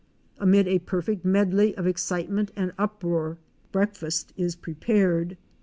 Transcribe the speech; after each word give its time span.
Amid 0.39 0.67
a 0.67 0.79
perfect 0.79 1.23
medley 1.23 1.77
of 1.77 1.85
excitement 1.85 2.49
and 2.55 2.73
uproar, 2.79 3.37
breakfast 3.71 4.33
is 4.35 4.55
prepared. 4.55 5.37